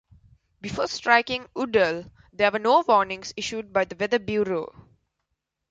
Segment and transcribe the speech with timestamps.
[0.61, 4.87] Before striking Udall, there were no warnings issued by the Weather Bureau.